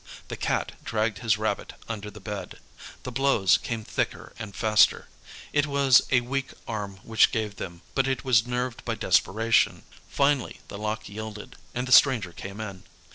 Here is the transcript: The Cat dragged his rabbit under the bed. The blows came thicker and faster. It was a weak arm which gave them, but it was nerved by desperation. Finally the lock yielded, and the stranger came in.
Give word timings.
The 0.29 0.35
Cat 0.35 0.71
dragged 0.83 1.19
his 1.19 1.37
rabbit 1.37 1.73
under 1.87 2.09
the 2.09 2.19
bed. 2.19 2.57
The 3.03 3.11
blows 3.11 3.59
came 3.59 3.83
thicker 3.83 4.33
and 4.39 4.55
faster. 4.55 5.09
It 5.53 5.67
was 5.67 6.01
a 6.09 6.21
weak 6.21 6.53
arm 6.67 6.97
which 7.03 7.31
gave 7.31 7.57
them, 7.57 7.83
but 7.93 8.07
it 8.07 8.25
was 8.25 8.47
nerved 8.47 8.83
by 8.83 8.95
desperation. 8.95 9.83
Finally 10.09 10.61
the 10.69 10.79
lock 10.79 11.07
yielded, 11.07 11.55
and 11.75 11.87
the 11.87 11.91
stranger 11.91 12.31
came 12.31 12.59
in. 12.59 12.81